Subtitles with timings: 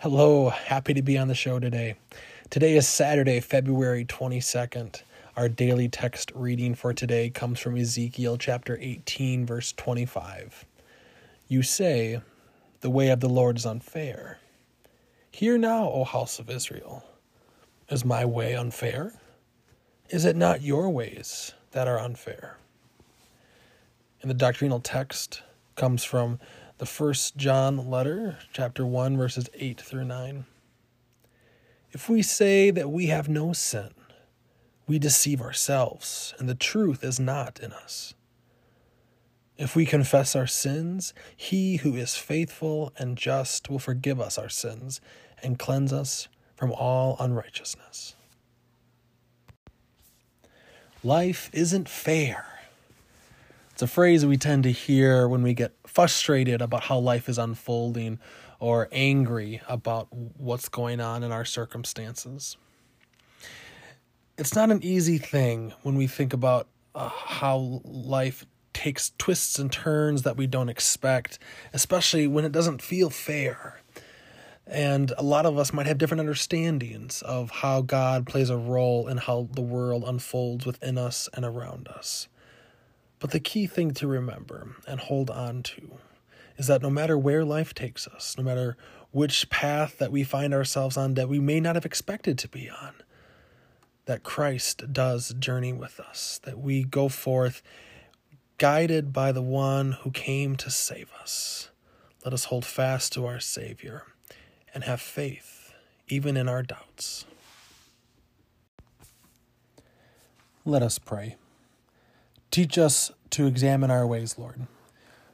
[0.00, 1.94] Hello, happy to be on the show today.
[2.50, 5.00] Today is Saturday, February 22nd.
[5.38, 10.66] Our daily text reading for today comes from Ezekiel chapter 18, verse 25.
[11.48, 12.20] You say,
[12.82, 14.38] The way of the Lord is unfair.
[15.30, 17.02] Hear now, O house of Israel.
[17.88, 19.14] Is my way unfair?
[20.10, 22.58] Is it not your ways that are unfair?
[24.20, 25.40] And the doctrinal text
[25.74, 26.38] comes from
[26.78, 30.44] the first John letter, chapter 1, verses 8 through 9.
[31.92, 33.90] If we say that we have no sin,
[34.86, 38.14] we deceive ourselves, and the truth is not in us.
[39.56, 44.50] If we confess our sins, he who is faithful and just will forgive us our
[44.50, 45.00] sins
[45.42, 48.14] and cleanse us from all unrighteousness.
[51.02, 52.44] Life isn't fair.
[53.76, 57.38] It's a phrase we tend to hear when we get frustrated about how life is
[57.38, 58.18] unfolding
[58.60, 62.58] or angry about what's going on in our circumstances.
[64.36, 69.72] It's not an easy thing when we think about uh, how life takes twists and
[69.72, 71.38] turns that we don't expect,
[71.72, 73.80] especially when it doesn't feel fair.
[74.66, 79.08] And a lot of us might have different understandings of how God plays a role
[79.08, 82.28] in how the world unfolds within us and around us.
[83.18, 85.98] But the key thing to remember and hold on to
[86.58, 88.76] is that no matter where life takes us, no matter
[89.10, 92.68] which path that we find ourselves on that we may not have expected to be
[92.68, 92.94] on,
[94.04, 97.62] that Christ does journey with us, that we go forth
[98.58, 101.70] guided by the one who came to save us.
[102.24, 104.04] Let us hold fast to our Savior
[104.74, 105.72] and have faith
[106.08, 107.24] even in our doubts.
[110.64, 111.36] Let us pray.
[112.56, 114.66] Teach us to examine our ways, Lord.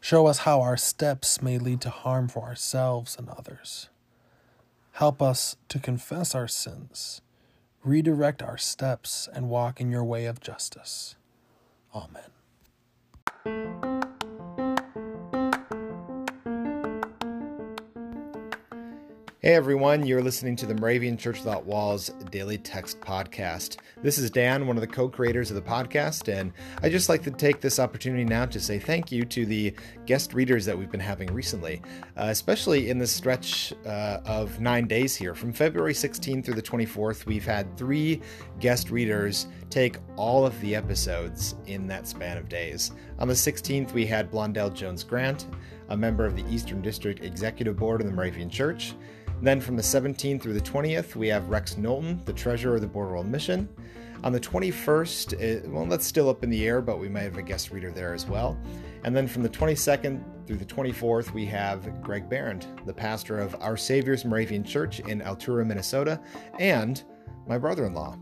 [0.00, 3.88] Show us how our steps may lead to harm for ourselves and others.
[4.94, 7.20] Help us to confess our sins,
[7.84, 11.14] redirect our steps, and walk in your way of justice.
[11.94, 13.91] Amen.
[19.44, 23.78] Hey everyone, you're listening to the Moravian Church Without Walls Daily Text Podcast.
[24.00, 27.24] This is Dan, one of the co creators of the podcast, and I just like
[27.24, 29.74] to take this opportunity now to say thank you to the
[30.06, 31.82] guest readers that we've been having recently,
[32.16, 35.34] uh, especially in the stretch uh, of nine days here.
[35.34, 38.22] From February 16th through the 24th, we've had three
[38.60, 42.92] guest readers take all of the episodes in that span of days.
[43.22, 45.46] On the 16th, we had Blondell Jones Grant,
[45.90, 48.94] a member of the Eastern District Executive Board of the Moravian Church.
[49.40, 52.88] Then from the 17th through the 20th, we have Rex Knowlton, the treasurer of the
[52.88, 53.68] Board of World Mission.
[54.24, 57.20] On the 21st, it, eh, well, that's still up in the air, but we might
[57.20, 58.58] have a guest reader there as well.
[59.04, 63.54] And then from the 22nd through the 24th, we have Greg Barrett, the pastor of
[63.60, 66.20] Our Savior's Moravian Church in Altura, Minnesota,
[66.58, 67.04] and
[67.46, 68.18] my brother in law.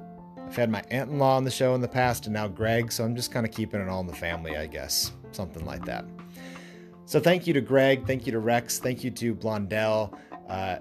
[0.51, 2.91] I've had my aunt in law on the show in the past, and now Greg,
[2.91, 5.13] so I'm just kind of keeping it all in the family, I guess.
[5.31, 6.05] Something like that.
[7.05, 10.19] So thank you to Greg, thank you to Rex, thank you to Blondell.
[10.49, 10.79] Uh,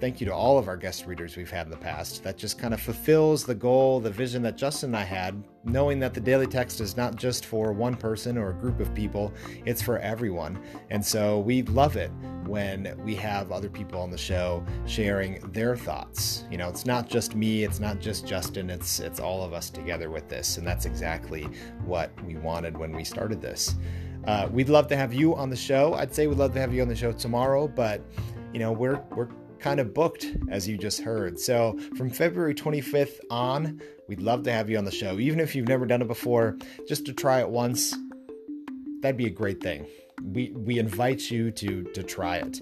[0.00, 2.24] thank you to all of our guest readers we've had in the past.
[2.24, 6.00] That just kind of fulfills the goal, the vision that Justin and I had, knowing
[6.00, 9.30] that the daily text is not just for one person or a group of people,
[9.66, 10.58] it's for everyone.
[10.88, 12.10] And so we love it
[12.46, 16.44] when we have other people on the show sharing their thoughts.
[16.50, 19.70] You know, it's not just me, it's not just Justin, it's it's all of us
[19.70, 20.58] together with this.
[20.58, 21.44] And that's exactly
[21.84, 23.76] what we wanted when we started this.
[24.26, 25.94] Uh, we'd love to have you on the show.
[25.94, 28.02] I'd say we'd love to have you on the show tomorrow, but
[28.52, 29.28] you know, we're we're
[29.62, 31.38] kind of booked, as you just heard.
[31.38, 35.18] So, from February 25th on, we'd love to have you on the show.
[35.18, 37.96] Even if you've never done it before, just to try it once,
[39.00, 39.86] that'd be a great thing.
[40.24, 42.60] We, we invite you to, to try it.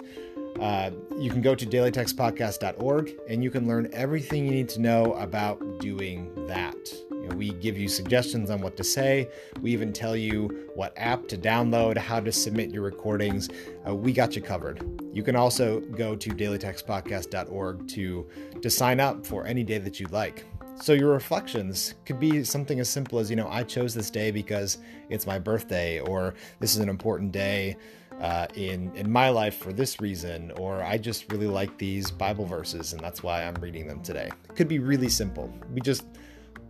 [0.59, 5.15] Uh, you can go to dailytextpodcast.org and you can learn everything you need to know
[5.15, 6.77] about doing that.
[7.11, 9.31] You know, we give you suggestions on what to say.
[9.61, 13.49] We even tell you what app to download, how to submit your recordings.
[13.87, 14.85] Uh, we got you covered.
[15.15, 18.27] You can also go to dailytextpodcast.org to
[18.61, 20.45] to sign up for any day that you'd like.
[20.81, 24.31] So your reflections could be something as simple as, you know, I chose this day
[24.31, 24.79] because
[25.11, 27.77] it's my birthday, or this is an important day
[28.19, 32.47] uh, in in my life for this reason, or I just really like these Bible
[32.47, 34.31] verses and that's why I'm reading them today.
[34.49, 35.53] It could be really simple.
[35.71, 36.07] We just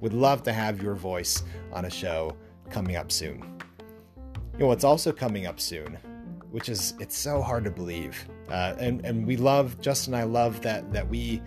[0.00, 2.36] would love to have your voice on a show
[2.68, 3.60] coming up soon.
[4.54, 5.98] You know what's also coming up soon,
[6.50, 10.24] which is it's so hard to believe, uh, and and we love Justin and I
[10.24, 11.40] love that that we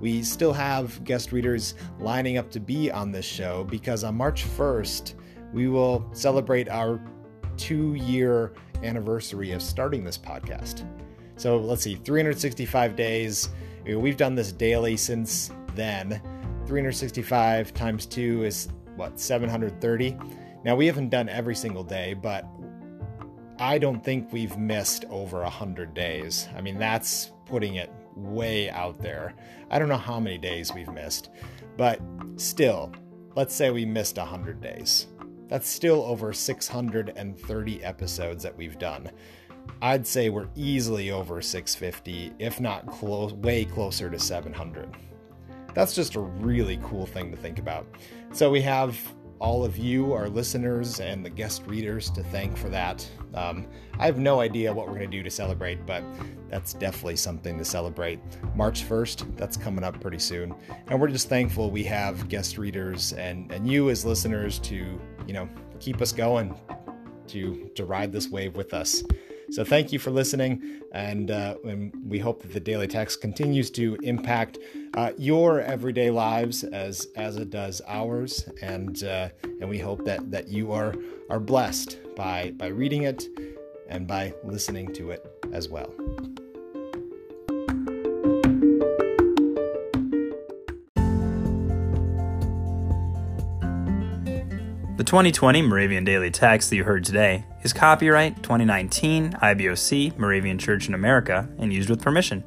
[0.00, 4.44] we still have guest readers lining up to be on this show because on March
[4.44, 5.14] 1st
[5.52, 7.00] we will celebrate our
[7.56, 8.52] two year
[8.82, 10.84] anniversary of starting this podcast.
[11.36, 13.48] So let's see, 365 days
[13.96, 16.20] We've done this daily since then.
[16.66, 20.18] 365 times 2 is what, 730?
[20.64, 22.44] Now, we haven't done every single day, but
[23.58, 26.48] I don't think we've missed over 100 days.
[26.54, 29.34] I mean, that's putting it way out there.
[29.70, 31.30] I don't know how many days we've missed,
[31.76, 32.00] but
[32.36, 32.92] still,
[33.36, 35.06] let's say we missed 100 days.
[35.48, 39.10] That's still over 630 episodes that we've done.
[39.80, 44.94] I'd say we're easily over 650, if not close, way closer to 700.
[45.74, 47.86] That's just a really cool thing to think about.
[48.32, 48.98] So we have
[49.40, 53.08] all of you, our listeners, and the guest readers to thank for that.
[53.34, 53.66] Um,
[53.98, 56.02] I have no idea what we're going to do to celebrate, but
[56.48, 58.20] that's definitely something to celebrate.
[58.54, 60.54] March 1st, that's coming up pretty soon.
[60.88, 65.32] And we're just thankful we have guest readers and, and you as listeners to, you
[65.32, 65.48] know,
[65.78, 66.58] keep us going,
[67.28, 69.02] to, to ride this wave with us.
[69.50, 73.70] So thank you for listening, and, uh, and we hope that the Daily Text continues
[73.72, 74.58] to impact
[74.94, 79.28] uh, your everyday lives as as it does ours, and uh,
[79.60, 80.94] and we hope that that you are
[81.30, 83.26] are blessed by by reading it
[83.88, 85.92] and by listening to it as well.
[94.98, 100.88] The 2020 Moravian Daily Text that you heard today is copyright 2019 IBOC Moravian Church
[100.88, 102.42] in America and used with permission.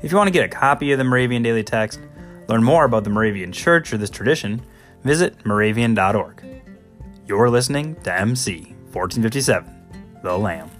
[0.00, 1.98] If you want to get a copy of the Moravian Daily Text,
[2.46, 4.64] learn more about the Moravian Church or this tradition,
[5.02, 6.44] visit moravian.org.
[7.26, 10.70] You're listening to MC 1457, The Lamb.